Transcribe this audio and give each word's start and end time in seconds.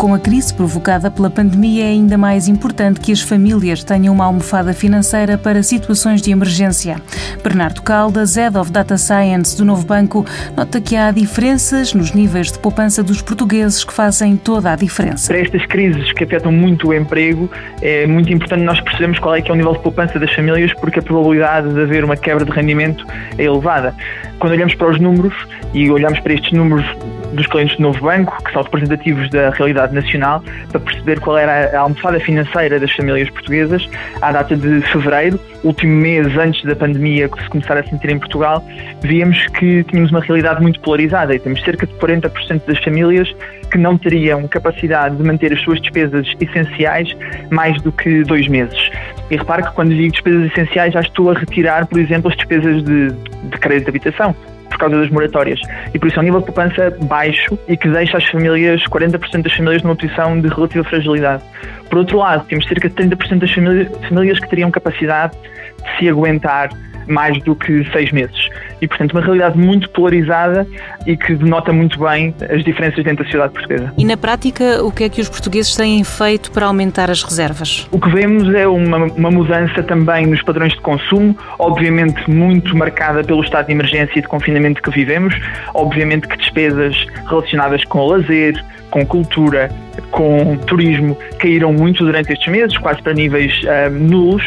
Com 0.00 0.14
a 0.14 0.18
crise 0.18 0.54
provocada 0.54 1.10
pela 1.10 1.28
pandemia, 1.28 1.84
é 1.84 1.88
ainda 1.88 2.16
mais 2.16 2.48
importante 2.48 2.98
que 3.00 3.12
as 3.12 3.20
famílias 3.20 3.84
tenham 3.84 4.14
uma 4.14 4.24
almofada 4.24 4.72
financeira 4.72 5.36
para 5.36 5.62
situações 5.62 6.22
de 6.22 6.30
emergência. 6.30 6.96
Bernardo 7.44 7.82
Caldas, 7.82 8.34
Head 8.34 8.56
of 8.56 8.72
Data 8.72 8.96
Science 8.96 9.54
do 9.58 9.62
Novo 9.62 9.84
Banco, 9.84 10.24
nota 10.56 10.80
que 10.80 10.96
há 10.96 11.10
diferenças 11.10 11.92
nos 11.92 12.12
níveis 12.12 12.50
de 12.50 12.58
poupança 12.58 13.02
dos 13.02 13.20
portugueses 13.20 13.84
que 13.84 13.92
fazem 13.92 14.38
toda 14.38 14.72
a 14.72 14.76
diferença. 14.76 15.28
Para 15.28 15.42
estas 15.42 15.66
crises 15.66 16.10
que 16.14 16.24
afetam 16.24 16.50
muito 16.50 16.88
o 16.88 16.94
emprego, 16.94 17.50
é 17.82 18.06
muito 18.06 18.32
importante 18.32 18.62
nós 18.62 18.80
percebermos 18.80 19.18
qual 19.18 19.34
é 19.34 19.42
que 19.42 19.50
é 19.50 19.52
o 19.52 19.56
nível 19.56 19.74
de 19.74 19.80
poupança 19.80 20.18
das 20.18 20.32
famílias, 20.32 20.72
porque 20.80 21.00
a 21.00 21.02
probabilidade 21.02 21.74
de 21.74 21.78
haver 21.82 22.04
uma 22.04 22.16
quebra 22.16 22.46
de 22.46 22.50
rendimento 22.50 23.06
é 23.36 23.44
elevada. 23.44 23.94
Quando 24.40 24.54
olhamos 24.54 24.74
para 24.74 24.88
os 24.88 24.98
números 24.98 25.34
e 25.74 25.90
olhamos 25.90 26.18
para 26.20 26.32
estes 26.32 26.50
números 26.52 26.86
dos 27.34 27.46
clientes 27.46 27.76
do 27.76 27.82
novo 27.82 28.00
banco, 28.00 28.42
que 28.42 28.50
são 28.52 28.62
representativos 28.62 29.28
da 29.28 29.50
realidade 29.50 29.94
nacional, 29.94 30.42
para 30.70 30.80
perceber 30.80 31.20
qual 31.20 31.36
era 31.36 31.76
a 31.76 31.80
almofada 31.80 32.18
financeira 32.18 32.80
das 32.80 32.90
famílias 32.92 33.28
portuguesas 33.28 33.86
à 34.22 34.32
data 34.32 34.56
de 34.56 34.80
fevereiro, 34.80 35.38
último 35.62 35.94
mês 35.94 36.26
antes 36.38 36.64
da 36.64 36.74
pandemia 36.74 37.28
que 37.28 37.42
se 37.42 37.50
começar 37.50 37.76
a 37.76 37.84
sentir 37.84 38.08
em 38.10 38.18
Portugal, 38.18 38.64
víamos 39.02 39.46
que 39.48 39.84
tínhamos 39.84 40.10
uma 40.10 40.20
realidade 40.20 40.62
muito 40.62 40.80
polarizada 40.80 41.34
e 41.34 41.38
temos 41.38 41.60
cerca 41.62 41.86
de 41.86 41.92
40% 41.94 42.62
das 42.66 42.78
famílias 42.82 43.30
que 43.70 43.76
não 43.76 43.98
teriam 43.98 44.48
capacidade 44.48 45.16
de 45.16 45.22
manter 45.22 45.52
as 45.52 45.60
suas 45.60 45.80
despesas 45.82 46.26
essenciais 46.40 47.14
mais 47.50 47.80
do 47.82 47.92
que 47.92 48.24
dois 48.24 48.48
meses. 48.48 48.90
E 49.30 49.36
repare 49.36 49.62
que 49.62 49.72
quando 49.72 49.94
digo 49.94 50.12
despesas 50.12 50.50
essenciais 50.50 50.92
já 50.92 51.00
estou 51.00 51.30
a 51.30 51.34
retirar, 51.34 51.86
por 51.86 51.98
exemplo, 51.98 52.30
as 52.30 52.36
despesas 52.36 52.82
de, 52.82 53.10
de 53.10 53.58
crédito 53.58 53.84
de 53.84 53.90
habitação 53.90 54.34
por 54.70 54.78
causa 54.78 54.96
das 54.98 55.10
moratórias. 55.10 55.60
E 55.92 55.98
por 55.98 56.08
isso 56.08 56.18
é 56.18 56.20
um 56.20 56.24
nível 56.24 56.40
de 56.40 56.46
poupança 56.46 56.96
baixo 57.02 57.58
e 57.68 57.76
que 57.76 57.88
deixa 57.88 58.16
as 58.16 58.24
famílias, 58.24 58.82
40% 58.84 59.42
das 59.42 59.52
famílias, 59.52 59.82
numa 59.82 59.96
posição 59.96 60.40
de 60.40 60.48
relativa 60.48 60.84
fragilidade. 60.84 61.42
Por 61.88 61.98
outro 61.98 62.18
lado, 62.18 62.46
temos 62.46 62.66
cerca 62.66 62.88
de 62.88 62.94
30% 62.94 63.38
das 63.38 63.50
famílias, 63.50 63.88
famílias 64.08 64.38
que 64.38 64.48
teriam 64.48 64.70
capacidade 64.70 65.36
de 65.36 65.98
se 65.98 66.08
aguentar 66.08 66.70
mais 67.08 67.42
do 67.42 67.54
que 67.54 67.84
seis 67.90 68.12
meses. 68.12 68.48
E, 68.80 68.88
portanto, 68.88 69.12
uma 69.12 69.20
realidade 69.20 69.58
muito 69.58 69.88
polarizada 69.90 70.66
e 71.06 71.16
que 71.16 71.34
denota 71.34 71.72
muito 71.72 71.98
bem 71.98 72.34
as 72.50 72.64
diferenças 72.64 73.04
dentro 73.04 73.18
da 73.18 73.24
sociedade 73.24 73.52
portuguesa. 73.52 73.92
E, 73.96 74.04
na 74.04 74.16
prática, 74.16 74.82
o 74.82 74.90
que 74.90 75.04
é 75.04 75.08
que 75.08 75.20
os 75.20 75.28
portugueses 75.28 75.74
têm 75.76 76.02
feito 76.04 76.50
para 76.50 76.66
aumentar 76.66 77.10
as 77.10 77.22
reservas? 77.22 77.88
O 77.90 78.00
que 78.00 78.08
vemos 78.10 78.52
é 78.54 78.66
uma, 78.66 79.04
uma 79.04 79.30
mudança 79.30 79.82
também 79.82 80.26
nos 80.26 80.42
padrões 80.42 80.72
de 80.72 80.80
consumo, 80.80 81.36
obviamente 81.58 82.28
muito 82.30 82.76
marcada 82.76 83.22
pelo 83.22 83.42
estado 83.42 83.66
de 83.66 83.72
emergência 83.72 84.18
e 84.18 84.22
de 84.22 84.28
confinamento 84.28 84.82
que 84.82 84.90
vivemos, 84.90 85.34
obviamente 85.74 86.26
que 86.26 86.36
despesas 86.36 87.06
relacionadas 87.28 87.84
com 87.84 87.98
o 87.98 88.06
lazer, 88.08 88.62
com 88.90 89.04
cultura, 89.06 89.70
com 90.10 90.56
turismo, 90.66 91.16
caíram 91.38 91.72
muito 91.72 92.04
durante 92.04 92.32
estes 92.32 92.48
meses, 92.50 92.76
quase 92.78 93.02
para 93.02 93.14
níveis 93.14 93.62
uh, 93.62 93.90
nulos, 93.90 94.42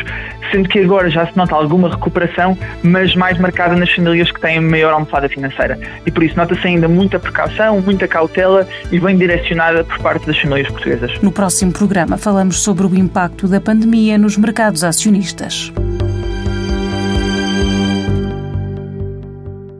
sendo 0.51 0.69
que 0.69 0.79
agora 0.79 1.09
já 1.09 1.25
se 1.25 1.35
nota 1.35 1.55
alguma 1.55 1.89
recuperação, 1.89 2.57
mas 2.83 3.15
mais 3.15 3.37
marcada 3.39 3.75
nas 3.75 3.91
famílias 3.91 4.31
que 4.31 4.39
têm 4.39 4.59
maior 4.59 4.93
almofada 4.93 5.27
financeira. 5.27 5.79
E 6.05 6.11
por 6.11 6.23
isso 6.23 6.35
nota-se 6.37 6.67
ainda 6.67 6.87
muita 6.87 7.19
precaução, 7.19 7.81
muita 7.81 8.07
cautela 8.07 8.67
e 8.91 8.99
bem 8.99 9.17
direcionada 9.17 9.83
por 9.83 9.99
parte 9.99 10.27
das 10.27 10.37
famílias 10.37 10.67
portuguesas. 10.69 11.19
No 11.21 11.31
próximo 11.31 11.71
programa 11.71 12.17
falamos 12.17 12.61
sobre 12.61 12.85
o 12.85 12.95
impacto 12.95 13.47
da 13.47 13.59
pandemia 13.59 14.17
nos 14.17 14.37
mercados 14.37 14.83
acionistas. 14.83 15.73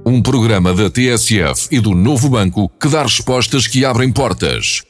Um 0.06 0.22
programa 0.22 0.74
da 0.74 0.90
TSF 0.90 1.70
e 1.72 1.80
do 1.80 1.96
Novo 1.96 2.30
Banco 2.30 2.70
que 2.80 2.90
dá 2.90 3.04
respostas 3.04 3.68
que 3.68 3.86
abrem 3.86 4.12
portas. 4.12 4.84